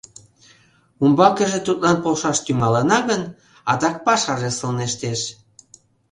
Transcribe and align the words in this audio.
Умбакыже 1.03 1.59
тудлан 1.67 1.97
полшаш 2.03 2.37
тӱҥалына 2.45 2.99
гын, 3.09 3.21
адак 3.71 3.95
пашаже 4.05 4.49
сылнештеш. 4.57 5.21